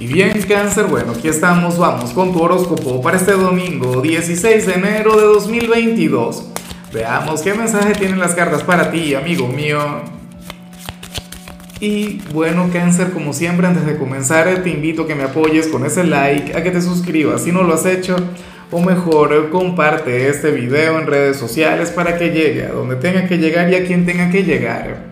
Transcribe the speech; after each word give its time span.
Y 0.00 0.06
bien, 0.08 0.32
cáncer, 0.42 0.86
bueno, 0.86 1.12
aquí 1.12 1.28
estamos, 1.28 1.78
vamos 1.78 2.10
con 2.10 2.32
tu 2.32 2.42
horóscopo 2.42 3.00
para 3.00 3.16
este 3.16 3.32
domingo 3.32 4.02
16 4.02 4.66
de 4.66 4.72
enero 4.72 5.16
de 5.16 5.22
2022. 5.22 6.46
Veamos 6.92 7.42
qué 7.42 7.54
mensaje 7.54 7.94
tienen 7.94 8.18
las 8.18 8.34
cartas 8.34 8.64
para 8.64 8.90
ti, 8.90 9.14
amigo 9.14 9.46
mío. 9.46 9.78
Y 11.78 12.20
bueno, 12.32 12.70
cáncer, 12.72 13.12
como 13.12 13.32
siempre, 13.32 13.68
antes 13.68 13.86
de 13.86 13.96
comenzar, 13.96 14.64
te 14.64 14.70
invito 14.70 15.02
a 15.02 15.06
que 15.06 15.14
me 15.14 15.22
apoyes 15.22 15.68
con 15.68 15.86
ese 15.86 16.02
like, 16.02 16.56
a 16.56 16.64
que 16.64 16.72
te 16.72 16.82
suscribas 16.82 17.42
si 17.42 17.52
no 17.52 17.62
lo 17.62 17.74
has 17.74 17.86
hecho, 17.86 18.16
o 18.72 18.80
mejor, 18.80 19.50
comparte 19.50 20.28
este 20.28 20.50
video 20.50 20.98
en 20.98 21.06
redes 21.06 21.36
sociales 21.36 21.90
para 21.90 22.18
que 22.18 22.30
llegue 22.30 22.64
a 22.64 22.72
donde 22.72 22.96
tenga 22.96 23.28
que 23.28 23.38
llegar 23.38 23.70
y 23.70 23.76
a 23.76 23.86
quien 23.86 24.04
tenga 24.04 24.28
que 24.28 24.42
llegar. 24.42 25.04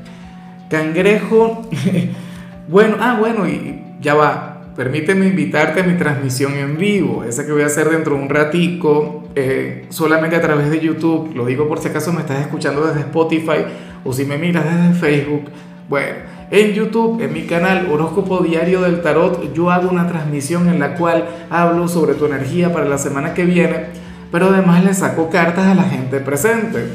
Cangrejo, 0.68 1.70
bueno, 2.68 2.96
ah, 2.98 3.16
bueno, 3.20 3.48
y 3.48 3.80
ya 4.00 4.14
va, 4.14 4.51
permíteme 4.82 5.28
invitarte 5.28 5.82
a 5.82 5.84
mi 5.84 5.94
transmisión 5.94 6.54
en 6.54 6.76
vivo, 6.76 7.22
esa 7.22 7.46
que 7.46 7.52
voy 7.52 7.62
a 7.62 7.66
hacer 7.66 7.88
dentro 7.88 8.16
de 8.16 8.22
un 8.22 8.28
ratico, 8.28 9.22
eh, 9.36 9.86
solamente 9.90 10.34
a 10.34 10.40
través 10.40 10.70
de 10.70 10.80
YouTube, 10.80 11.32
lo 11.36 11.46
digo 11.46 11.68
por 11.68 11.78
si 11.78 11.86
acaso 11.86 12.12
me 12.12 12.22
estás 12.22 12.40
escuchando 12.40 12.84
desde 12.84 13.02
Spotify 13.02 13.64
o 14.04 14.12
si 14.12 14.24
me 14.24 14.38
miras 14.38 14.64
desde 14.64 14.98
Facebook. 14.98 15.44
Bueno, 15.88 16.16
en 16.50 16.72
YouTube, 16.72 17.22
en 17.22 17.32
mi 17.32 17.42
canal 17.42 17.92
Horóscopo 17.92 18.40
Diario 18.40 18.80
del 18.80 19.02
Tarot, 19.02 19.54
yo 19.54 19.70
hago 19.70 19.88
una 19.88 20.08
transmisión 20.08 20.68
en 20.68 20.80
la 20.80 20.96
cual 20.96 21.28
hablo 21.48 21.86
sobre 21.86 22.14
tu 22.14 22.26
energía 22.26 22.72
para 22.72 22.88
la 22.88 22.98
semana 22.98 23.34
que 23.34 23.44
viene, 23.44 23.84
pero 24.32 24.48
además 24.48 24.82
le 24.82 24.94
saco 24.94 25.30
cartas 25.30 25.68
a 25.68 25.76
la 25.76 25.84
gente 25.84 26.18
presente, 26.18 26.88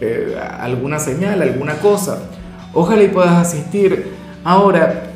eh, 0.00 0.36
alguna 0.58 0.98
señal, 0.98 1.40
alguna 1.40 1.74
cosa. 1.74 2.18
Ojalá 2.74 3.04
y 3.04 3.08
puedas 3.08 3.36
asistir. 3.36 4.12
Ahora, 4.42 5.11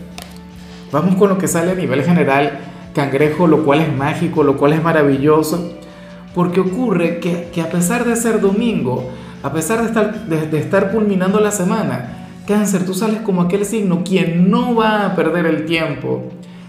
Vamos 0.93 1.17
con 1.17 1.29
lo 1.29 1.39
que 1.39 1.49
sale 1.49 1.73
a 1.73 1.75
nivel 1.75 2.03
general, 2.05 2.59
cangrejo, 2.95 3.47
lo 3.47 3.65
cual 3.65 3.81
es 3.81 3.95
mágico, 3.95 4.43
lo 4.43 4.57
cual 4.57 4.73
es 4.73 4.83
maravilloso, 4.83 5.73
porque 6.35 6.61
ocurre 6.61 7.19
que, 7.19 7.49
que 7.53 7.61
a 7.61 7.71
pesar 7.71 8.05
de 8.05 8.17
ser 8.17 8.41
domingo, 8.41 9.11
a 9.43 9.53
pesar 9.53 9.81
de 9.81 9.87
estar, 9.87 10.27
de, 10.27 10.59
estar 10.59 10.93
culminando 10.93 11.41
la 11.41 11.51
semana, 11.51 12.29
cáncer, 12.47 12.85
tú 12.85 12.95
sales 12.95 13.21
como 13.21 13.43
aquel 13.43 13.65
signo 13.65 14.03
quien 14.05 14.51
no 14.51 14.75
va 14.75 15.07
a 15.07 15.15
perder 15.15 15.47
el 15.47 15.67
tiempo. 15.67 16.25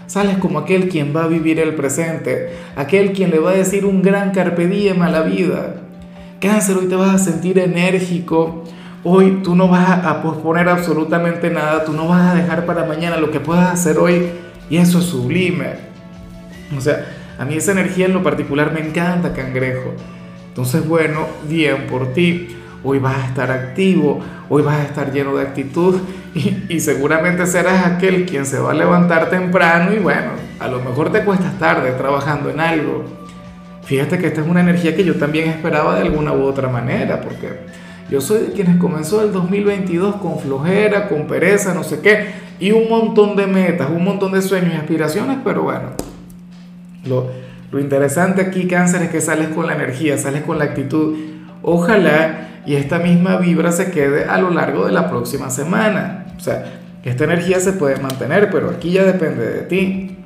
Sales 0.06 0.38
como 0.38 0.58
aquel 0.58 0.88
quien 0.88 1.14
va 1.14 1.24
a 1.24 1.28
vivir 1.28 1.60
el 1.60 1.74
presente, 1.74 2.50
aquel 2.76 3.12
quien 3.12 3.30
le 3.30 3.40
va 3.40 3.50
a 3.50 3.54
decir 3.54 3.84
un 3.84 4.00
gran 4.00 4.30
carpe 4.30 4.66
diem 4.66 5.02
a 5.02 5.10
la 5.10 5.22
vida. 5.22 5.82
Cáncer, 6.40 6.76
hoy 6.76 6.86
te 6.86 6.94
vas 6.94 7.14
a 7.14 7.18
sentir 7.18 7.58
enérgico, 7.58 8.64
Hoy 9.04 9.40
tú 9.44 9.54
no 9.54 9.68
vas 9.68 10.04
a 10.04 10.22
posponer 10.22 10.68
absolutamente 10.68 11.50
nada, 11.50 11.84
tú 11.84 11.92
no 11.92 12.08
vas 12.08 12.32
a 12.32 12.34
dejar 12.34 12.66
para 12.66 12.84
mañana 12.84 13.16
lo 13.16 13.30
que 13.30 13.38
puedas 13.38 13.72
hacer 13.72 13.96
hoy 13.98 14.30
y 14.68 14.76
eso 14.76 14.98
es 14.98 15.04
sublime. 15.04 15.74
O 16.76 16.80
sea, 16.80 17.06
a 17.38 17.44
mí 17.44 17.54
esa 17.54 17.72
energía 17.72 18.06
en 18.06 18.12
lo 18.12 18.24
particular 18.24 18.72
me 18.72 18.80
encanta, 18.80 19.32
cangrejo. 19.32 19.94
Entonces, 20.48 20.86
bueno, 20.86 21.26
bien 21.48 21.86
por 21.86 22.12
ti. 22.12 22.56
Hoy 22.82 22.98
vas 22.98 23.16
a 23.16 23.26
estar 23.26 23.50
activo, 23.50 24.20
hoy 24.48 24.62
vas 24.62 24.76
a 24.76 24.84
estar 24.84 25.12
lleno 25.12 25.36
de 25.36 25.42
actitud 25.42 25.96
y, 26.34 26.64
y, 26.68 26.80
seguramente 26.80 27.44
serás 27.46 27.84
aquel 27.84 28.24
quien 28.24 28.46
se 28.46 28.60
va 28.60 28.70
a 28.70 28.74
levantar 28.74 29.30
temprano 29.30 29.92
y 29.92 29.98
bueno, 29.98 30.30
a 30.60 30.68
lo 30.68 30.78
mejor 30.78 31.10
te 31.10 31.24
cuestas 31.24 31.58
tarde 31.58 31.90
trabajando 31.92 32.50
en 32.50 32.60
algo. 32.60 33.04
Fíjate 33.82 34.18
que 34.18 34.28
esta 34.28 34.42
es 34.42 34.46
una 34.46 34.60
energía 34.60 34.94
que 34.94 35.02
yo 35.02 35.16
también 35.16 35.48
esperaba 35.48 35.96
de 35.96 36.02
alguna 36.02 36.32
u 36.32 36.44
otra 36.44 36.68
manera, 36.68 37.20
porque 37.20 37.48
yo 38.10 38.20
soy 38.20 38.46
de 38.46 38.52
quienes 38.52 38.76
comenzó 38.78 39.22
el 39.22 39.32
2022 39.32 40.16
con 40.16 40.38
flojera, 40.38 41.08
con 41.08 41.26
pereza, 41.26 41.74
no 41.74 41.84
sé 41.84 42.00
qué, 42.00 42.26
y 42.58 42.72
un 42.72 42.88
montón 42.88 43.36
de 43.36 43.46
metas, 43.46 43.90
un 43.90 44.04
montón 44.04 44.32
de 44.32 44.42
sueños 44.42 44.74
y 44.74 44.76
aspiraciones, 44.76 45.38
pero 45.44 45.62
bueno, 45.62 45.90
lo, 47.04 47.28
lo 47.70 47.78
interesante 47.78 48.42
aquí, 48.42 48.66
cáncer, 48.66 49.02
es 49.02 49.10
que 49.10 49.20
sales 49.20 49.48
con 49.48 49.66
la 49.66 49.74
energía, 49.74 50.16
sales 50.16 50.42
con 50.42 50.58
la 50.58 50.64
actitud. 50.64 51.16
Ojalá 51.62 52.62
y 52.64 52.76
esta 52.76 52.98
misma 52.98 53.36
vibra 53.36 53.72
se 53.72 53.90
quede 53.90 54.24
a 54.24 54.38
lo 54.38 54.50
largo 54.50 54.86
de 54.86 54.92
la 54.92 55.08
próxima 55.08 55.50
semana. 55.50 56.26
O 56.36 56.40
sea, 56.40 56.64
esta 57.08 57.24
energía 57.24 57.60
se 57.60 57.72
puede 57.72 57.96
mantener, 57.96 58.50
pero 58.50 58.70
aquí 58.70 58.90
ya 58.90 59.04
depende 59.04 59.46
de 59.46 59.62
ti. 59.62 60.16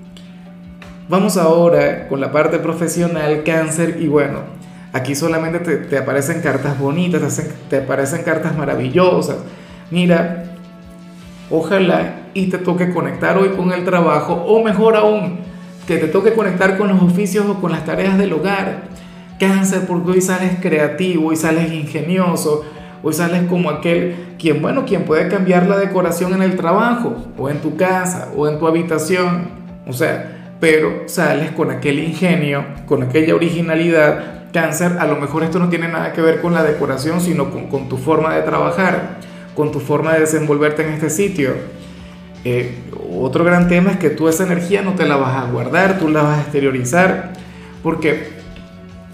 Vamos 1.09 1.37
ahora 1.37 2.09
con 2.09 2.21
la 2.21 2.33
parte 2.33 2.59
profesional, 2.59 3.43
cáncer, 3.45 3.99
y 4.01 4.09
bueno, 4.09 4.41
Aquí 4.93 5.15
solamente 5.15 5.61
te, 5.61 5.99
aparecen 5.99 6.43
cartas 6.43 6.79
bonitas, 6.79 7.37
te, 7.37 7.43
te 7.71 7.85
aparecen 7.85 8.23
cartas 8.25 8.57
maravillosas. 8.57 9.37
Mira, 9.91 10.45
ojalá 11.51 12.17
y 12.35 12.49
te 12.49 12.59
toque 12.59 12.93
conectar 12.93 13.39
hoy 13.39 13.51
con 13.51 13.73
el 13.73 13.85
trabajo, 13.85 14.35
o 14.35 14.63
mejor 14.63 14.97
aún, 14.97 15.39
que 15.87 15.97
te 15.97 16.09
toque 16.09 16.35
conectar 16.35 16.77
con 16.77 16.89
los 16.89 17.03
oficios 17.03 17.47
o 17.47 17.61
con 17.61 17.73
las 17.73 17.85
tareas 17.85 18.19
del 18.19 18.33
hogar. 18.35 18.91
Cáncer, 19.41 19.87
porque 19.87 20.13
hoy 20.13 20.21
sales 20.21 20.59
creativo, 20.61 21.29
hoy 21.29 21.37
sales 21.37 21.73
ingenioso, 21.73 22.65
hoy 23.03 23.13
sales 23.13 23.45
como 23.49 23.71
aquel 23.71 24.35
quien, 24.39 24.61
bueno, 24.61 24.85
quien 24.85 25.05
puede 25.05 25.27
cambiar 25.29 25.67
la 25.67 25.79
decoración 25.79 26.35
en 26.35 26.43
el 26.43 26.57
trabajo, 26.57 27.17
o 27.39 27.49
en 27.49 27.61
tu 27.61 27.77
casa, 27.77 28.29
o 28.37 28.47
en 28.47 28.59
tu 28.59 28.69
habitación. 28.69 29.49
O 29.87 29.93
sea, 29.93 30.57
pero 30.61 31.05
sales 31.07 31.51
con 31.53 31.71
aquel 31.71 31.99
ingenio, 31.99 32.65
con 32.87 33.03
aquella 33.03 33.35
originalidad 33.35 34.42
Cáncer, 34.53 34.99
a 35.01 35.07
lo 35.07 35.17
mejor 35.17 35.43
esto 35.43 35.59
no 35.59 35.69
tiene 35.69 35.89
nada 35.89 36.13
que 36.13 36.21
ver 36.21 36.41
con 36.41 36.53
la 36.53 36.63
decoración, 36.63 37.21
sino 37.21 37.51
con, 37.51 37.89
tu 37.89 37.97
forma 37.97 38.35
de 38.35 38.43
trabajar, 38.43 39.19
con 39.55 39.73
tu 39.73 39.81
forma 39.81 40.13
de 40.13 40.21
desenvolverte 40.21 40.87
en 40.87 40.93
este 40.93 41.09
sitio. 41.09 41.55
Eh, 42.45 42.79
otro 43.19 43.45
gran 43.45 43.69
tema 43.69 43.93
es 43.93 43.97
que 43.97 44.11
tú 44.11 44.29
esa 44.29 44.45
energía 44.45 44.83
no 44.83 44.93
te 44.93 45.07
la 45.07 45.17
vas 45.17 45.37
a 45.37 45.51
guardar, 45.51 45.99
tú 45.99 46.09
la 46.09 46.23
vas 46.23 46.39
a 46.39 46.43
exteriorizar, 46.43 47.33
porque 47.83 48.29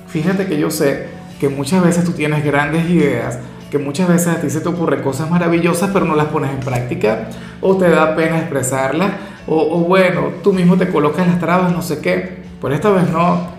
fíjate 0.09 0.47
que 0.47 0.59
yo 0.59 0.71
sé 0.71 1.07
que 1.39 1.49
muchas 1.49 1.85
veces 1.85 2.05
tú 2.05 2.13
tienes 2.13 2.45
grandes 2.45 2.91
ideas, 2.91 3.39
que 3.71 3.79
muchas 3.79 4.09
veces 4.09 4.29
a 4.29 4.41
ti 4.41 4.51
se 4.51 4.61
te 4.61 4.69
ocurren 4.69 5.03
cosas 5.03 5.31
maravillosas, 5.31 5.91
pero 5.93 6.05
no 6.05 6.17
las 6.17 6.27
pones 6.27 6.51
en 6.51 6.61
práctica, 6.61 7.29
o 7.61 7.77
te 7.77 7.89
da 7.89 8.17
pena 8.17 8.39
expresarlas, 8.39 9.13
o, 9.47 9.57
o 9.57 9.85
bueno, 9.85 10.33
tú 10.43 10.53
mismo 10.53 10.77
te 10.77 10.89
colocas 10.89 11.29
las 11.29 11.39
trabas, 11.39 11.71
no 11.71 11.83
sé 11.83 12.01
qué, 12.01 12.39
por 12.61 12.73
esta 12.73 12.91
vez 12.91 13.09
no. 13.11 13.57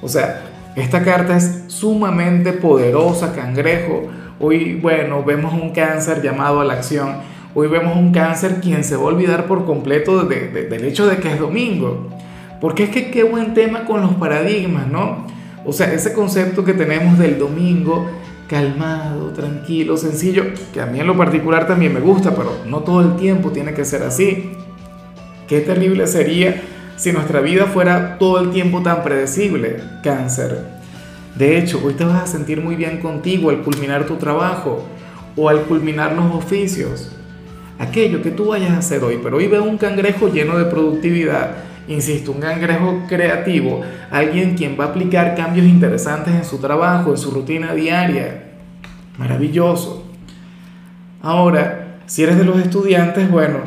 O 0.00 0.08
sea, 0.08 0.47
esta 0.80 1.02
carta 1.02 1.36
es 1.36 1.64
sumamente 1.68 2.52
poderosa, 2.52 3.34
cangrejo. 3.34 4.08
Hoy, 4.40 4.78
bueno, 4.80 5.24
vemos 5.24 5.52
un 5.54 5.72
cáncer 5.72 6.22
llamado 6.22 6.60
a 6.60 6.64
la 6.64 6.74
acción. 6.74 7.16
Hoy 7.54 7.68
vemos 7.68 7.96
un 7.96 8.12
cáncer 8.12 8.60
quien 8.60 8.84
se 8.84 8.96
va 8.96 9.02
a 9.02 9.06
olvidar 9.06 9.46
por 9.46 9.64
completo 9.64 10.24
del 10.24 10.84
hecho 10.84 11.06
de 11.06 11.16
que 11.16 11.32
es 11.32 11.40
domingo. 11.40 12.08
Porque 12.60 12.84
es 12.84 12.90
que 12.90 13.10
qué 13.10 13.22
buen 13.22 13.54
tema 13.54 13.84
con 13.84 14.00
los 14.00 14.14
paradigmas, 14.14 14.86
¿no? 14.88 15.26
O 15.64 15.72
sea, 15.72 15.92
ese 15.92 16.12
concepto 16.12 16.64
que 16.64 16.74
tenemos 16.74 17.18
del 17.18 17.38
domingo, 17.38 18.06
calmado, 18.48 19.32
tranquilo, 19.32 19.96
sencillo, 19.96 20.44
que 20.72 20.80
a 20.80 20.86
mí 20.86 21.00
en 21.00 21.06
lo 21.06 21.16
particular 21.16 21.66
también 21.66 21.94
me 21.94 22.00
gusta, 22.00 22.34
pero 22.34 22.52
no 22.66 22.80
todo 22.80 23.00
el 23.00 23.16
tiempo 23.16 23.50
tiene 23.50 23.74
que 23.74 23.84
ser 23.84 24.02
así. 24.02 24.52
Qué 25.46 25.60
terrible 25.60 26.06
sería 26.06 26.62
si 26.98 27.12
nuestra 27.12 27.40
vida 27.40 27.66
fuera 27.66 28.18
todo 28.18 28.40
el 28.40 28.50
tiempo 28.50 28.82
tan 28.82 29.04
predecible, 29.04 29.80
cáncer. 30.02 30.64
De 31.36 31.56
hecho, 31.56 31.80
hoy 31.84 31.94
te 31.94 32.04
vas 32.04 32.24
a 32.24 32.26
sentir 32.26 32.60
muy 32.60 32.74
bien 32.74 32.98
contigo 33.00 33.50
al 33.50 33.62
culminar 33.62 34.04
tu 34.04 34.16
trabajo 34.16 34.84
o 35.36 35.48
al 35.48 35.62
culminar 35.62 36.12
los 36.12 36.34
oficios. 36.34 37.12
Aquello 37.78 38.20
que 38.20 38.32
tú 38.32 38.46
vayas 38.46 38.72
a 38.72 38.78
hacer 38.78 39.04
hoy, 39.04 39.20
pero 39.22 39.36
hoy 39.36 39.46
veo 39.46 39.62
un 39.62 39.78
cangrejo 39.78 40.26
lleno 40.26 40.58
de 40.58 40.64
productividad, 40.64 41.52
insisto, 41.86 42.32
un 42.32 42.40
cangrejo 42.40 43.04
creativo, 43.08 43.82
alguien 44.10 44.56
quien 44.56 44.76
va 44.78 44.86
a 44.86 44.88
aplicar 44.88 45.36
cambios 45.36 45.66
interesantes 45.66 46.34
en 46.34 46.44
su 46.44 46.58
trabajo, 46.58 47.12
en 47.12 47.18
su 47.18 47.30
rutina 47.30 47.74
diaria. 47.74 48.42
Maravilloso. 49.16 50.04
Ahora, 51.22 52.00
si 52.06 52.24
eres 52.24 52.36
de 52.36 52.44
los 52.44 52.58
estudiantes, 52.58 53.30
bueno, 53.30 53.58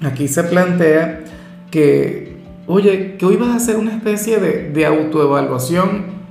aquí 0.00 0.28
se 0.28 0.44
plantea 0.44 1.24
que, 1.72 2.21
oye, 2.72 3.16
que 3.18 3.26
hoy 3.26 3.36
vas 3.36 3.50
a 3.50 3.56
hacer 3.56 3.76
una 3.76 3.92
especie 3.92 4.38
de, 4.38 4.70
de 4.70 4.86
autoevaluación. 4.86 6.22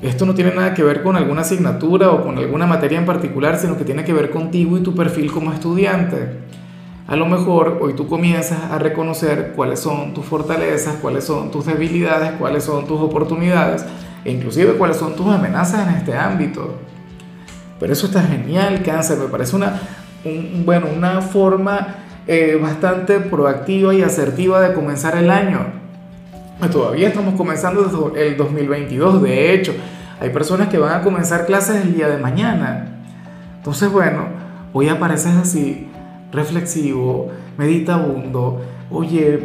Esto 0.00 0.26
no 0.26 0.34
tiene 0.34 0.54
nada 0.54 0.74
que 0.74 0.82
ver 0.82 1.02
con 1.02 1.16
alguna 1.16 1.40
asignatura 1.42 2.10
o 2.10 2.22
con 2.22 2.38
alguna 2.38 2.66
materia 2.66 2.98
en 2.98 3.06
particular, 3.06 3.58
sino 3.58 3.76
que 3.76 3.84
tiene 3.84 4.04
que 4.04 4.12
ver 4.12 4.30
contigo 4.30 4.78
y 4.78 4.82
tu 4.82 4.94
perfil 4.94 5.32
como 5.32 5.52
estudiante. 5.52 6.40
A 7.08 7.16
lo 7.16 7.26
mejor 7.26 7.78
hoy 7.80 7.94
tú 7.94 8.06
comienzas 8.06 8.70
a 8.70 8.78
reconocer 8.78 9.54
cuáles 9.56 9.80
son 9.80 10.14
tus 10.14 10.24
fortalezas, 10.24 10.96
cuáles 11.02 11.24
son 11.24 11.50
tus 11.50 11.66
debilidades, 11.66 12.32
cuáles 12.38 12.62
son 12.64 12.86
tus 12.86 13.00
oportunidades 13.00 13.84
e 14.24 14.30
inclusive 14.30 14.74
cuáles 14.74 14.96
son 14.96 15.16
tus 15.16 15.26
amenazas 15.26 15.88
en 15.88 15.94
este 15.94 16.16
ámbito. 16.16 16.78
Pero 17.80 17.92
eso 17.92 18.06
está 18.06 18.22
genial, 18.22 18.82
cáncer, 18.84 19.18
me 19.18 19.26
parece 19.26 19.56
una, 19.56 19.80
bueno, 20.64 20.86
una 20.96 21.20
forma 21.20 21.96
eh, 22.26 22.58
bastante 22.60 23.20
proactiva 23.20 23.94
y 23.94 24.02
asertiva 24.02 24.60
de 24.60 24.74
comenzar 24.74 25.16
el 25.16 25.30
año. 25.30 25.66
Todavía 26.70 27.08
estamos 27.08 27.34
comenzando 27.34 28.12
el 28.14 28.36
2022, 28.36 29.20
de 29.22 29.52
hecho, 29.52 29.74
hay 30.20 30.30
personas 30.30 30.68
que 30.68 30.78
van 30.78 31.00
a 31.00 31.02
comenzar 31.02 31.44
clases 31.44 31.82
el 31.82 31.94
día 31.94 32.08
de 32.08 32.18
mañana. 32.18 33.02
Entonces, 33.56 33.90
bueno, 33.90 34.26
hoy 34.72 34.88
apareces 34.88 35.34
así, 35.34 35.88
reflexivo, 36.30 37.30
meditabundo, 37.58 38.60
oye, 38.92 39.40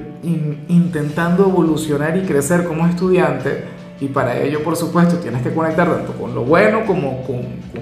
intentando 0.70 1.46
evolucionar 1.46 2.16
y 2.18 2.22
crecer 2.22 2.66
como 2.66 2.86
estudiante, 2.86 3.64
y 4.00 4.08
para 4.10 4.40
ello, 4.40 4.64
por 4.64 4.76
supuesto, 4.76 5.18
tienes 5.18 5.42
que 5.42 5.52
conectar 5.52 5.90
tanto 5.90 6.14
con 6.14 6.36
lo 6.36 6.44
bueno 6.44 6.86
como 6.86 7.24
con, 7.24 7.42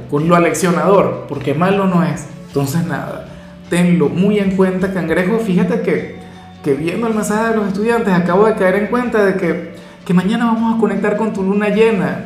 con, 0.09 0.29
lo 0.29 0.35
aleccionador, 0.35 1.25
porque 1.27 1.53
malo 1.53 1.87
no 1.87 2.03
es. 2.03 2.25
Entonces, 2.47 2.85
nada, 2.85 3.27
tenlo 3.75 4.07
muy 4.07 4.39
en 4.39 4.51
cuenta, 4.55 4.93
cangrejo. 4.93 5.37
Fíjate 5.39 5.81
que, 5.81 6.15
que 6.63 6.75
viendo 6.75 7.07
el 7.07 7.13
mensaje 7.13 7.49
de 7.49 7.57
los 7.57 7.67
estudiantes, 7.67 8.13
acabo 8.13 8.45
de 8.45 8.55
caer 8.55 8.75
en 8.75 8.87
cuenta 8.87 9.25
de 9.25 9.35
que, 9.35 9.73
que 10.05 10.13
mañana 10.13 10.45
vamos 10.45 10.77
a 10.77 10.79
conectar 10.79 11.17
con 11.17 11.33
tu 11.33 11.43
luna 11.43 11.67
llena, 11.67 12.23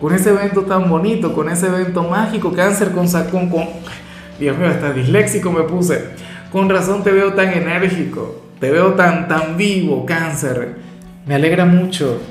con 0.00 0.14
ese 0.14 0.30
evento 0.30 0.62
tan 0.62 0.88
bonito, 0.88 1.34
con 1.34 1.50
ese 1.50 1.66
evento 1.66 2.02
mágico, 2.04 2.50
cáncer 2.50 2.92
con, 2.92 3.06
con, 3.30 3.50
con 3.50 3.66
Dios 4.40 4.56
mío, 4.56 4.68
hasta 4.68 4.94
disléxico 4.94 5.52
me 5.52 5.64
puse. 5.64 6.02
Con 6.50 6.70
razón 6.70 7.04
te 7.04 7.10
veo 7.10 7.34
tan 7.34 7.52
enérgico, 7.52 8.42
te 8.58 8.70
veo 8.70 8.94
tan, 8.94 9.28
tan 9.28 9.58
vivo, 9.58 10.06
cáncer. 10.06 10.76
Me 11.26 11.34
alegra 11.34 11.66
mucho. 11.66 12.22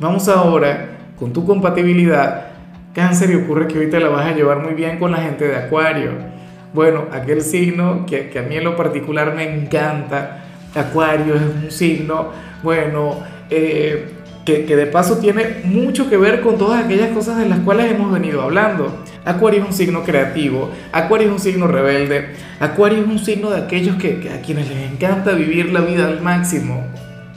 Vamos 0.00 0.30
ahora 0.30 0.88
con 1.18 1.30
tu 1.34 1.44
compatibilidad. 1.44 2.46
Cáncer 2.94 3.32
y 3.32 3.34
ocurre 3.34 3.68
que 3.68 3.78
hoy 3.80 3.90
te 3.90 4.00
la 4.00 4.08
vas 4.08 4.28
a 4.28 4.34
llevar 4.34 4.62
muy 4.62 4.72
bien 4.72 4.98
con 4.98 5.10
la 5.12 5.18
gente 5.18 5.46
de 5.46 5.56
Acuario. 5.56 6.33
Bueno, 6.74 7.06
aquel 7.12 7.40
signo 7.40 8.04
que, 8.04 8.28
que 8.28 8.40
a 8.40 8.42
mí 8.42 8.56
en 8.56 8.64
lo 8.64 8.76
particular 8.76 9.34
me 9.34 9.44
encanta. 9.44 10.44
Acuario 10.74 11.36
es 11.36 11.42
un 11.42 11.70
signo, 11.70 12.30
bueno, 12.64 13.22
eh, 13.48 14.08
que, 14.44 14.64
de 14.64 14.86
paso 14.86 15.18
tiene 15.18 15.60
mucho 15.64 16.10
que 16.10 16.16
ver 16.16 16.40
con 16.40 16.58
todas 16.58 16.84
aquellas 16.84 17.10
cosas 17.10 17.38
de 17.38 17.48
las 17.48 17.60
cuales 17.60 17.92
hemos 17.92 18.12
venido 18.12 18.42
hablando. 18.42 19.04
Acuario 19.24 19.62
es 19.62 19.68
un 19.68 19.72
signo 19.72 20.02
creativo, 20.02 20.70
Acuario 20.92 21.28
es 21.28 21.32
un 21.32 21.38
signo 21.38 21.66
rebelde, 21.68 22.30
Acuario 22.58 23.02
es 23.02 23.06
un 23.06 23.18
signo 23.20 23.50
de 23.50 23.62
aquellos 23.62 23.96
que, 23.96 24.30
a 24.36 24.42
quienes 24.42 24.68
les 24.68 24.90
encanta 24.90 25.32
vivir 25.32 25.72
la 25.72 25.80
vida 25.80 26.06
al 26.08 26.20
máximo. 26.20 26.84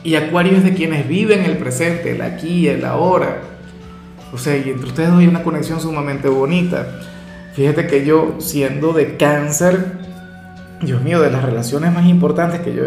Y 0.04 0.16
Acuario 0.16 0.58
es 0.58 0.64
de 0.64 0.74
quienes 0.74 1.08
viven 1.08 1.46
el 1.46 1.58
presente, 1.58 2.12
el 2.12 2.24
aquí 2.24 2.68
el 2.68 2.84
ahora. 2.86 3.42
O 4.34 4.38
sea, 4.38 4.58
y 4.58 4.70
entre 4.70 4.88
ustedes 4.88 5.10
hay 5.10 5.28
una 5.28 5.44
conexión 5.44 5.80
sumamente 5.80 6.28
bonita. 6.28 6.88
Fíjate 7.58 7.88
que 7.88 8.06
yo, 8.06 8.36
siendo 8.38 8.94
de 8.94 9.18
cáncer, 9.18 9.94
Dios 10.80 11.02
mío, 11.02 11.20
de 11.22 11.32
las 11.32 11.44
relaciones 11.44 11.92
más 11.92 12.06
importantes 12.06 12.60
que 12.60 12.76
yo, 12.76 12.84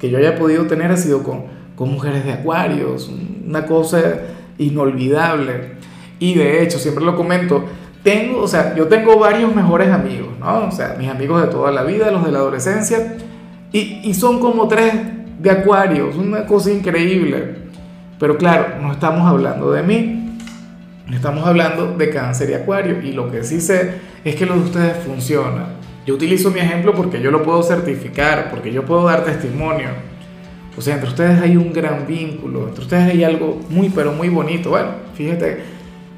que 0.00 0.10
yo 0.10 0.18
haya 0.18 0.34
podido 0.34 0.66
tener 0.66 0.90
ha 0.90 0.96
sido 0.96 1.22
con, 1.22 1.44
con 1.76 1.92
mujeres 1.92 2.24
de 2.24 2.32
Acuarios. 2.32 3.08
Una 3.46 3.64
cosa 3.64 4.00
inolvidable. 4.58 5.74
Y 6.18 6.34
de 6.34 6.64
hecho, 6.64 6.80
siempre 6.80 7.04
lo 7.04 7.14
comento, 7.14 7.64
tengo, 8.02 8.40
o 8.40 8.48
sea, 8.48 8.74
yo 8.74 8.88
tengo 8.88 9.20
varios 9.20 9.54
mejores 9.54 9.88
amigos, 9.88 10.30
¿no? 10.40 10.66
O 10.66 10.72
sea, 10.72 10.96
mis 10.98 11.08
amigos 11.08 11.40
de 11.40 11.46
toda 11.46 11.70
la 11.70 11.84
vida, 11.84 12.10
los 12.10 12.24
de 12.24 12.32
la 12.32 12.38
adolescencia, 12.38 13.18
y, 13.70 14.00
y 14.02 14.14
son 14.14 14.40
como 14.40 14.66
tres 14.66 14.94
de 15.38 15.48
acuarios, 15.48 16.16
una 16.16 16.44
cosa 16.44 16.72
increíble. 16.72 17.54
Pero 18.18 18.36
claro, 18.36 18.82
no 18.82 18.90
estamos 18.90 19.28
hablando 19.28 19.70
de 19.70 19.84
mí, 19.84 20.27
estamos 21.16 21.46
hablando 21.46 21.96
de 21.96 22.10
cáncer 22.10 22.50
y 22.50 22.54
acuario, 22.54 23.00
y 23.00 23.12
lo 23.12 23.30
que 23.30 23.44
sí 23.44 23.60
sé 23.60 23.94
es 24.24 24.36
que 24.36 24.46
lo 24.46 24.54
de 24.54 24.60
ustedes 24.60 24.96
funciona. 24.98 25.68
Yo 26.06 26.14
utilizo 26.14 26.50
mi 26.50 26.60
ejemplo 26.60 26.94
porque 26.94 27.20
yo 27.20 27.30
lo 27.30 27.42
puedo 27.42 27.62
certificar, 27.62 28.50
porque 28.50 28.72
yo 28.72 28.84
puedo 28.84 29.04
dar 29.04 29.24
testimonio. 29.24 29.88
O 30.76 30.80
sea, 30.80 30.94
entre 30.94 31.10
ustedes 31.10 31.40
hay 31.42 31.56
un 31.56 31.72
gran 31.72 32.06
vínculo, 32.06 32.68
entre 32.68 32.82
ustedes 32.82 33.10
hay 33.10 33.24
algo 33.24 33.60
muy, 33.68 33.88
pero 33.90 34.12
muy 34.12 34.28
bonito. 34.28 34.70
Bueno, 34.70 34.90
fíjate, 35.14 35.58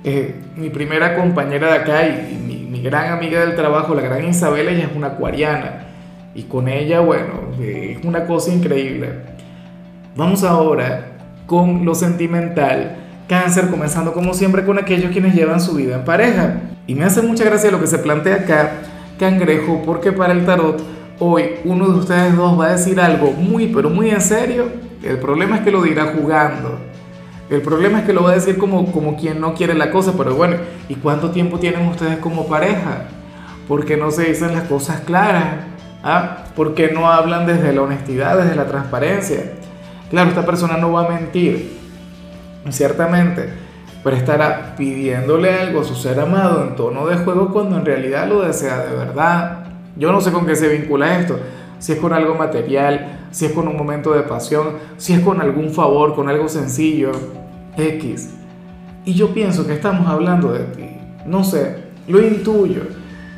eh, 0.04 0.34
mi 0.56 0.70
primera 0.70 1.16
compañera 1.16 1.72
de 1.72 1.78
acá 1.78 2.06
y, 2.06 2.36
mi, 2.70 2.82
gran 2.82 3.12
amiga 3.12 3.40
del 3.40 3.56
trabajo, 3.56 3.94
la 3.94 4.00
gran 4.00 4.26
Isabel, 4.26 4.68
ella 4.68 4.84
es 4.84 4.96
una 4.96 5.08
acuariana. 5.08 5.86
Y 6.34 6.44
con 6.44 6.68
ella, 6.68 7.00
bueno, 7.00 7.50
eh, 7.60 7.96
es 7.98 8.04
una 8.04 8.26
cosa 8.26 8.52
increíble. 8.52 9.08
Vamos 10.16 10.44
ahora 10.44 11.18
con 11.46 11.84
lo 11.84 11.94
sentimental. 11.94 12.96
Cáncer, 13.30 13.68
comenzando 13.68 14.12
como 14.12 14.34
siempre 14.34 14.64
con 14.64 14.76
aquellos 14.76 15.12
quienes 15.12 15.36
llevan 15.36 15.60
su 15.60 15.74
vida 15.74 15.94
en 15.94 16.04
pareja. 16.04 16.62
Y 16.88 16.96
me 16.96 17.04
hace 17.04 17.22
mucha 17.22 17.44
gracia 17.44 17.70
lo 17.70 17.78
que 17.78 17.86
se 17.86 17.98
plantea 17.98 18.34
acá, 18.34 18.72
cangrejo, 19.20 19.82
porque 19.86 20.10
para 20.10 20.32
el 20.32 20.44
tarot 20.44 20.82
hoy 21.20 21.44
uno 21.64 21.86
de 21.90 21.98
ustedes 22.00 22.34
dos 22.34 22.58
va 22.58 22.66
a 22.66 22.72
decir 22.72 23.00
algo 23.00 23.30
muy, 23.30 23.68
pero 23.68 23.88
muy 23.88 24.10
en 24.10 24.20
serio. 24.20 24.64
El 25.04 25.18
problema 25.18 25.58
es 25.58 25.62
que 25.62 25.70
lo 25.70 25.80
dirá 25.80 26.06
jugando. 26.06 26.80
El 27.48 27.62
problema 27.62 28.00
es 28.00 28.04
que 28.04 28.12
lo 28.12 28.24
va 28.24 28.32
a 28.32 28.34
decir 28.34 28.58
como, 28.58 28.90
como 28.90 29.16
quien 29.16 29.40
no 29.40 29.54
quiere 29.54 29.74
la 29.74 29.92
cosa, 29.92 30.14
pero 30.18 30.34
bueno, 30.34 30.56
¿y 30.88 30.96
cuánto 30.96 31.30
tiempo 31.30 31.60
tienen 31.60 31.86
ustedes 31.86 32.18
como 32.18 32.48
pareja? 32.48 33.04
¿Por 33.68 33.84
qué 33.84 33.96
no 33.96 34.10
se 34.10 34.24
dicen 34.24 34.54
las 34.54 34.64
cosas 34.64 35.02
claras? 35.02 35.66
¿Ah? 36.02 36.46
¿Por 36.56 36.74
qué 36.74 36.90
no 36.90 37.08
hablan 37.08 37.46
desde 37.46 37.72
la 37.72 37.82
honestidad, 37.82 38.38
desde 38.38 38.56
la 38.56 38.66
transparencia? 38.66 39.52
Claro, 40.10 40.30
esta 40.30 40.44
persona 40.44 40.78
no 40.78 40.90
va 40.90 41.06
a 41.06 41.08
mentir, 41.10 41.79
ciertamente, 42.68 43.48
pero 44.04 44.16
estará 44.16 44.74
pidiéndole 44.76 45.52
algo 45.52 45.80
a 45.80 45.84
su 45.84 45.94
ser 45.94 46.20
amado 46.20 46.62
en 46.62 46.76
tono 46.76 47.06
de 47.06 47.16
juego 47.16 47.52
cuando 47.52 47.76
en 47.76 47.84
realidad 47.84 48.28
lo 48.28 48.42
desea 48.42 48.84
de 48.84 48.96
verdad. 48.96 49.64
Yo 49.96 50.12
no 50.12 50.20
sé 50.20 50.32
con 50.32 50.46
qué 50.46 50.56
se 50.56 50.68
vincula 50.68 51.18
esto, 51.18 51.38
si 51.78 51.92
es 51.92 51.98
con 51.98 52.12
algo 52.12 52.34
material, 52.34 53.26
si 53.30 53.46
es 53.46 53.52
con 53.52 53.68
un 53.68 53.76
momento 53.76 54.12
de 54.12 54.22
pasión, 54.22 54.76
si 54.96 55.12
es 55.12 55.20
con 55.20 55.40
algún 55.40 55.70
favor, 55.70 56.14
con 56.14 56.28
algo 56.28 56.48
sencillo. 56.48 57.12
X. 57.76 58.30
Y 59.04 59.14
yo 59.14 59.32
pienso 59.32 59.66
que 59.66 59.74
estamos 59.74 60.06
hablando 60.08 60.52
de 60.52 60.64
ti. 60.64 60.86
No 61.26 61.44
sé, 61.44 61.76
lo 62.06 62.20
intuyo. 62.20 62.82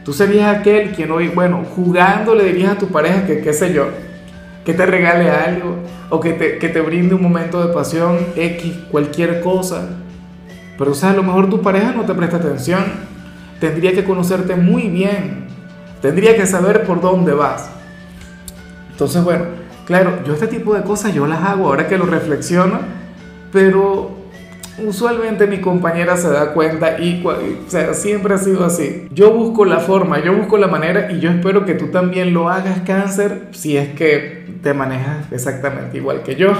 Tú 0.04 0.12
serías 0.12 0.56
aquel 0.56 0.90
quien 0.92 1.10
hoy, 1.12 1.28
bueno, 1.28 1.62
jugando 1.76 2.34
le 2.34 2.44
dirías 2.44 2.72
a 2.72 2.78
tu 2.78 2.88
pareja 2.88 3.24
que, 3.26 3.40
qué 3.40 3.52
sé 3.52 3.72
yo, 3.72 3.86
que 4.64 4.74
te 4.74 4.86
regale 4.86 5.30
algo 5.30 5.76
o 6.10 6.20
que 6.20 6.32
te, 6.32 6.58
que 6.58 6.68
te 6.68 6.80
brinde 6.80 7.14
un 7.14 7.22
momento 7.22 7.66
de 7.66 7.72
pasión, 7.72 8.18
X, 8.36 8.74
cualquier 8.90 9.40
cosa. 9.40 9.88
Pero, 10.78 10.92
o 10.92 10.94
sea, 10.94 11.10
a 11.10 11.14
lo 11.14 11.22
mejor 11.22 11.50
tu 11.50 11.60
pareja 11.62 11.92
no 11.92 12.04
te 12.04 12.14
presta 12.14 12.36
atención. 12.36 12.84
Tendría 13.60 13.92
que 13.92 14.04
conocerte 14.04 14.56
muy 14.56 14.88
bien. 14.88 15.46
Tendría 16.00 16.36
que 16.36 16.46
saber 16.46 16.84
por 16.84 17.00
dónde 17.00 17.32
vas. 17.32 17.70
Entonces, 18.90 19.22
bueno, 19.24 19.44
claro, 19.86 20.20
yo 20.26 20.34
este 20.34 20.46
tipo 20.46 20.74
de 20.74 20.82
cosas 20.82 21.14
yo 21.14 21.26
las 21.26 21.42
hago 21.42 21.66
ahora 21.66 21.88
que 21.88 21.98
lo 21.98 22.06
reflexiono, 22.06 22.80
pero 23.52 24.21
usualmente 24.78 25.46
mi 25.46 25.60
compañera 25.60 26.16
se 26.16 26.30
da 26.30 26.52
cuenta 26.52 26.98
y 26.98 27.22
o 27.24 27.70
sea, 27.70 27.94
siempre 27.94 28.34
ha 28.34 28.38
sido 28.38 28.64
así. 28.64 29.08
Yo 29.10 29.32
busco 29.32 29.64
la 29.64 29.80
forma, 29.80 30.22
yo 30.22 30.34
busco 30.34 30.56
la 30.56 30.68
manera 30.68 31.12
y 31.12 31.20
yo 31.20 31.30
espero 31.30 31.64
que 31.64 31.74
tú 31.74 31.88
también 31.88 32.32
lo 32.32 32.48
hagas 32.48 32.80
cáncer 32.80 33.48
si 33.52 33.76
es 33.76 33.90
que 33.90 34.46
te 34.62 34.74
manejas 34.74 35.30
exactamente 35.30 35.98
igual 35.98 36.22
que 36.22 36.36
yo. 36.36 36.52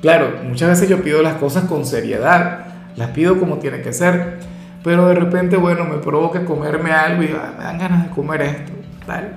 Claro, 0.00 0.28
muchas 0.44 0.70
veces 0.70 0.88
yo 0.88 1.02
pido 1.02 1.22
las 1.22 1.34
cosas 1.34 1.64
con 1.64 1.84
seriedad, 1.84 2.66
las 2.96 3.10
pido 3.10 3.38
como 3.38 3.58
tiene 3.58 3.80
que 3.80 3.92
ser, 3.92 4.38
pero 4.84 5.08
de 5.08 5.14
repente, 5.14 5.56
bueno, 5.56 5.84
me 5.84 5.98
provoca 5.98 6.44
comerme 6.44 6.92
algo 6.92 7.22
y 7.22 7.26
ah, 7.26 7.54
me 7.58 7.64
dan 7.64 7.78
ganas 7.78 8.04
de 8.04 8.10
comer 8.10 8.42
esto, 8.42 8.72
tal. 9.06 9.32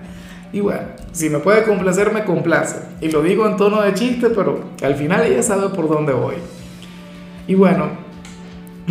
Y 0.51 0.59
bueno, 0.61 0.81
si 1.11 1.29
me 1.29 1.39
puede 1.39 1.63
complacer, 1.63 2.11
me 2.11 2.23
complace. 2.23 2.77
Y 3.01 3.09
lo 3.11 3.21
digo 3.21 3.47
en 3.47 3.57
tono 3.57 3.81
de 3.81 3.93
chiste, 3.93 4.29
pero 4.29 4.63
al 4.83 4.95
final 4.95 5.23
ella 5.23 5.43
sabe 5.43 5.69
por 5.69 5.87
dónde 5.87 6.13
voy. 6.13 6.35
Y 7.49 7.55
bueno, 7.55 7.87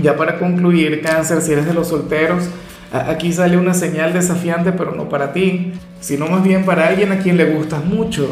ya 0.03 0.17
para 0.17 0.37
concluir, 0.37 1.01
cáncer, 1.01 1.41
si 1.43 1.53
eres 1.53 1.65
de 1.65 1.73
los 1.73 1.87
solteros, 1.87 2.49
aquí 2.93 3.33
sale 3.33 3.57
una 3.57 3.73
señal 3.73 4.13
desafiante, 4.13 4.73
pero 4.73 4.97
no 4.97 5.09
para 5.09 5.33
ti, 5.33 5.75
sino 6.01 6.27
más 6.27 6.43
bien 6.43 6.65
para 6.65 6.89
alguien 6.89 7.13
a 7.13 7.21
quien 7.21 7.37
le 7.37 7.45
gustas 7.55 7.85
mucho. 7.85 8.29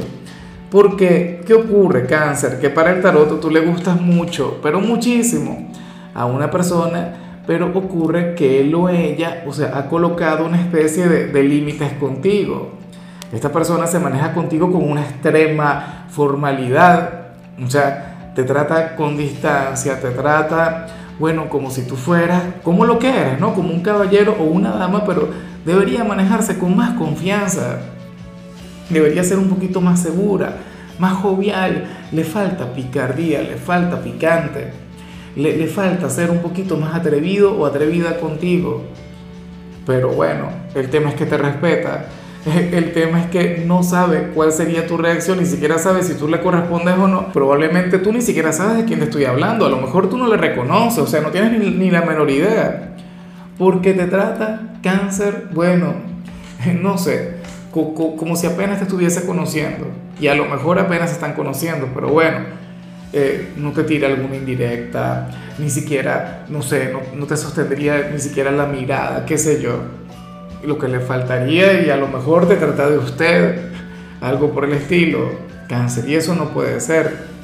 Porque, 0.68 1.42
¿qué 1.46 1.54
ocurre, 1.54 2.06
cáncer? 2.06 2.58
Que 2.58 2.70
para 2.70 2.90
el 2.90 3.02
tarot 3.02 3.40
tú 3.40 3.50
le 3.52 3.60
gustas 3.60 4.00
mucho, 4.00 4.58
pero 4.64 4.80
muchísimo, 4.80 5.70
a 6.12 6.26
una 6.26 6.50
persona, 6.50 7.42
pero 7.46 7.70
ocurre 7.72 8.34
que 8.34 8.62
él 8.62 8.74
o 8.74 8.88
ella, 8.88 9.44
o 9.46 9.52
sea, 9.52 9.78
ha 9.78 9.88
colocado 9.88 10.44
una 10.44 10.60
especie 10.60 11.08
de, 11.08 11.28
de 11.28 11.42
límites 11.44 11.92
contigo. 12.00 12.72
Esta 13.32 13.52
persona 13.52 13.86
se 13.86 14.00
maneja 14.00 14.34
contigo 14.34 14.72
con 14.72 14.90
una 14.90 15.02
extrema 15.02 16.06
formalidad, 16.08 17.28
o 17.64 17.70
sea, 17.70 18.05
te 18.36 18.44
trata 18.44 18.94
con 18.96 19.16
distancia, 19.16 19.98
te 19.98 20.10
trata, 20.10 20.88
bueno, 21.18 21.48
como 21.48 21.70
si 21.70 21.86
tú 21.86 21.96
fueras, 21.96 22.42
como 22.62 22.84
lo 22.84 22.98
que 22.98 23.08
eres, 23.08 23.40
¿no? 23.40 23.54
Como 23.54 23.72
un 23.72 23.80
caballero 23.80 24.36
o 24.38 24.44
una 24.44 24.72
dama, 24.72 25.06
pero 25.06 25.30
debería 25.64 26.04
manejarse 26.04 26.58
con 26.58 26.76
más 26.76 26.98
confianza, 26.98 27.78
debería 28.90 29.24
ser 29.24 29.38
un 29.38 29.48
poquito 29.48 29.80
más 29.80 30.00
segura, 30.00 30.58
más 30.98 31.14
jovial, 31.14 31.86
le 32.12 32.24
falta 32.24 32.74
picardía, 32.74 33.40
le 33.40 33.56
falta 33.56 34.02
picante, 34.02 34.70
le, 35.34 35.56
le 35.56 35.66
falta 35.66 36.10
ser 36.10 36.30
un 36.30 36.40
poquito 36.40 36.76
más 36.76 36.94
atrevido 36.94 37.56
o 37.58 37.64
atrevida 37.64 38.20
contigo. 38.20 38.84
Pero 39.86 40.10
bueno, 40.10 40.50
el 40.74 40.90
tema 40.90 41.08
es 41.08 41.14
que 41.14 41.24
te 41.24 41.38
respeta 41.38 42.04
El 42.72 42.92
tema 42.92 43.22
es 43.22 43.26
que 43.26 43.64
no 43.66 43.82
sabe 43.82 44.30
cuál 44.34 44.52
sería 44.52 44.86
tu 44.86 44.96
reacción, 44.96 45.38
ni 45.38 45.46
siquiera 45.46 45.78
sabe 45.78 46.02
si 46.02 46.14
tú 46.14 46.28
le 46.28 46.40
correspondes 46.40 46.94
o 46.96 47.08
no. 47.08 47.32
Probablemente 47.32 47.98
tú 47.98 48.12
ni 48.12 48.22
siquiera 48.22 48.52
sabes 48.52 48.78
de 48.78 48.84
quién 48.84 49.00
te 49.00 49.06
estoy 49.06 49.24
hablando. 49.24 49.66
A 49.66 49.68
lo 49.68 49.78
mejor 49.78 50.08
tú 50.08 50.16
no 50.16 50.28
le 50.28 50.36
reconoces, 50.36 51.00
o 51.00 51.06
sea, 51.06 51.20
no 51.20 51.30
tienes 51.30 51.58
ni, 51.60 51.90
la 51.90 52.02
menor 52.02 52.30
idea. 52.30 52.94
Porque 53.58 53.94
te 53.94 54.06
trata 54.06 54.78
cáncer, 54.82 55.48
bueno, 55.52 55.94
no 56.80 56.98
sé, 56.98 57.36
como 57.72 58.36
si 58.36 58.46
apenas 58.46 58.78
te 58.78 58.84
estuviese 58.84 59.26
conociendo. 59.26 59.88
Y 60.20 60.28
a 60.28 60.34
lo 60.34 60.46
mejor 60.46 60.78
apenas 60.78 61.10
se 61.10 61.16
están 61.16 61.34
conociendo, 61.34 61.88
pero 61.92 62.08
bueno, 62.08 62.38
eh, 63.12 63.48
no 63.56 63.72
te 63.72 63.82
tira 63.84 64.08
alguna 64.08 64.36
indirecta, 64.36 65.30
ni 65.58 65.68
siquiera, 65.68 66.44
no 66.48 66.62
sé, 66.62 66.92
no, 66.92 67.00
no 67.14 67.26
te 67.26 67.36
sostendría 67.36 68.10
ni 68.12 68.18
siquiera 68.18 68.50
la 68.50 68.66
mirada, 68.66 69.26
qué 69.26 69.36
sé 69.36 69.60
yo. 69.60 70.05
Lo 70.66 70.78
que 70.78 70.88
le 70.88 70.98
faltaría 70.98 71.80
y 71.86 71.90
a 71.90 71.96
lo 71.96 72.08
mejor 72.08 72.48
te 72.48 72.56
trata 72.56 72.90
de 72.90 72.98
usted, 72.98 73.70
algo 74.20 74.50
por 74.52 74.64
el 74.64 74.72
estilo, 74.72 75.30
cáncer. 75.68 76.08
Y 76.08 76.16
eso 76.16 76.34
no 76.34 76.48
puede 76.50 76.80
ser. 76.80 77.36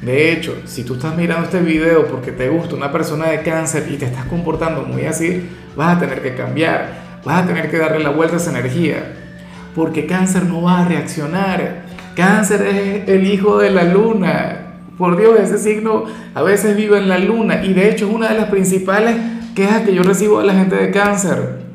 De 0.00 0.32
hecho, 0.32 0.54
si 0.64 0.84
tú 0.84 0.94
estás 0.94 1.16
mirando 1.16 1.46
este 1.46 1.60
video 1.60 2.06
porque 2.06 2.30
te 2.30 2.48
gusta 2.48 2.76
una 2.76 2.92
persona 2.92 3.30
de 3.30 3.42
cáncer 3.42 3.88
y 3.90 3.96
te 3.96 4.04
estás 4.04 4.26
comportando 4.26 4.82
muy 4.82 5.06
así, 5.06 5.48
vas 5.74 5.96
a 5.96 6.00
tener 6.00 6.22
que 6.22 6.36
cambiar, 6.36 6.90
vas 7.24 7.42
a 7.42 7.46
tener 7.48 7.68
que 7.68 7.78
darle 7.78 7.98
la 7.98 8.10
vuelta 8.10 8.36
a 8.36 8.38
esa 8.38 8.50
energía, 8.50 9.12
porque 9.74 10.06
cáncer 10.06 10.44
no 10.44 10.62
va 10.62 10.82
a 10.82 10.84
reaccionar. 10.84 11.82
Cáncer 12.14 12.64
es 12.64 13.08
el 13.08 13.26
hijo 13.26 13.58
de 13.58 13.70
la 13.70 13.82
luna. 13.82 14.66
Por 14.96 15.16
Dios, 15.16 15.38
ese 15.40 15.58
signo 15.58 16.04
a 16.32 16.42
veces 16.42 16.76
vive 16.76 16.98
en 16.98 17.08
la 17.08 17.18
luna 17.18 17.64
y 17.64 17.72
de 17.72 17.90
hecho 17.90 18.06
es 18.06 18.14
una 18.14 18.28
de 18.28 18.38
las 18.38 18.50
principales 18.50 19.16
quejas 19.56 19.82
que 19.82 19.94
yo 19.94 20.04
recibo 20.04 20.38
de 20.38 20.46
la 20.46 20.54
gente 20.54 20.76
de 20.76 20.92
cáncer. 20.92 21.67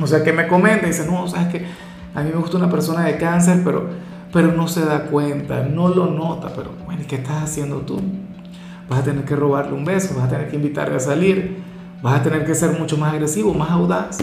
O 0.00 0.06
sea, 0.06 0.22
que 0.22 0.32
me 0.32 0.46
comenta 0.46 0.86
y 0.86 0.90
dice, 0.90 1.06
no, 1.06 1.26
sabes 1.26 1.48
que 1.48 1.66
a 2.14 2.22
mí 2.22 2.30
me 2.32 2.40
gusta 2.40 2.56
una 2.56 2.70
persona 2.70 3.04
de 3.04 3.16
cáncer, 3.16 3.62
pero 3.64 3.88
pero 4.32 4.52
no 4.52 4.68
se 4.68 4.84
da 4.84 5.04
cuenta, 5.04 5.62
no 5.62 5.88
lo 5.88 6.06
nota, 6.06 6.52
pero 6.54 6.70
bueno, 6.84 7.02
¿qué 7.08 7.16
estás 7.16 7.44
haciendo 7.44 7.78
tú? 7.78 8.00
Vas 8.88 9.00
a 9.00 9.04
tener 9.04 9.24
que 9.24 9.36
robarle 9.36 9.72
un 9.72 9.84
beso, 9.84 10.14
vas 10.14 10.26
a 10.26 10.28
tener 10.28 10.48
que 10.48 10.56
invitarle 10.56 10.96
a 10.96 11.00
salir, 11.00 11.58
vas 12.02 12.20
a 12.20 12.22
tener 12.22 12.44
que 12.44 12.54
ser 12.54 12.78
mucho 12.78 12.96
más 12.96 13.12
agresivo, 13.12 13.54
más 13.54 13.70
audaz, 13.70 14.18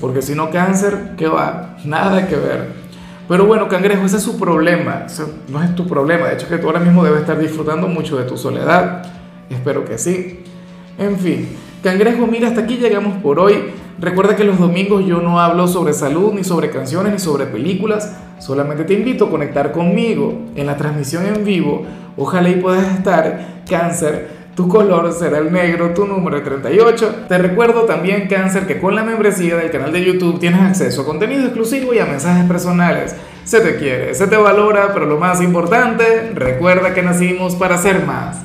porque 0.00 0.22
si 0.22 0.34
no 0.34 0.50
cáncer, 0.50 1.14
¿qué 1.16 1.28
va? 1.28 1.76
Nada 1.84 2.26
que 2.26 2.36
ver. 2.36 2.82
Pero 3.28 3.46
bueno, 3.46 3.68
cangrejo, 3.68 4.04
ese 4.04 4.16
es 4.16 4.22
su 4.22 4.38
problema, 4.38 5.06
no 5.48 5.62
es 5.62 5.74
tu 5.74 5.86
problema, 5.86 6.26
de 6.26 6.34
hecho 6.34 6.48
que 6.48 6.58
tú 6.58 6.66
ahora 6.66 6.80
mismo 6.80 7.04
debes 7.04 7.20
estar 7.20 7.38
disfrutando 7.38 7.88
mucho 7.88 8.18
de 8.18 8.24
tu 8.24 8.36
soledad, 8.36 9.04
espero 9.48 9.84
que 9.84 9.96
sí. 9.96 10.40
En 10.98 11.18
fin, 11.18 11.48
cangrejo, 11.82 12.26
mira, 12.26 12.48
hasta 12.48 12.62
aquí 12.62 12.76
llegamos 12.76 13.16
por 13.22 13.38
hoy. 13.38 13.72
Recuerda 13.98 14.36
que 14.36 14.44
los 14.44 14.58
domingos 14.58 15.04
yo 15.06 15.20
no 15.20 15.40
hablo 15.40 15.68
sobre 15.68 15.92
salud, 15.92 16.32
ni 16.32 16.44
sobre 16.44 16.70
canciones, 16.70 17.12
ni 17.12 17.18
sobre 17.18 17.46
películas. 17.46 18.16
Solamente 18.38 18.84
te 18.84 18.94
invito 18.94 19.26
a 19.26 19.30
conectar 19.30 19.72
conmigo 19.72 20.34
en 20.56 20.66
la 20.66 20.76
transmisión 20.76 21.26
en 21.26 21.44
vivo. 21.44 21.84
Ojalá 22.16 22.48
y 22.48 22.56
puedas 22.56 22.96
estar. 22.96 23.62
Cáncer, 23.68 24.28
tu 24.54 24.68
color 24.68 25.12
será 25.12 25.38
el 25.38 25.50
negro, 25.50 25.94
tu 25.94 26.06
número 26.06 26.42
38. 26.42 27.24
Te 27.26 27.38
recuerdo 27.38 27.82
también, 27.82 28.28
Cáncer, 28.28 28.66
que 28.66 28.78
con 28.78 28.94
la 28.94 29.02
membresía 29.02 29.56
del 29.56 29.70
canal 29.70 29.92
de 29.92 30.04
YouTube 30.04 30.38
tienes 30.38 30.60
acceso 30.60 31.02
a 31.02 31.06
contenido 31.06 31.44
exclusivo 31.44 31.94
y 31.94 31.98
a 32.00 32.04
mensajes 32.04 32.44
personales. 32.44 33.16
Se 33.44 33.60
te 33.60 33.76
quiere, 33.76 34.14
se 34.14 34.26
te 34.26 34.36
valora, 34.36 34.90
pero 34.92 35.06
lo 35.06 35.18
más 35.18 35.40
importante, 35.40 36.32
recuerda 36.34 36.92
que 36.92 37.02
nacimos 37.02 37.56
para 37.56 37.78
ser 37.78 38.04
más. 38.04 38.42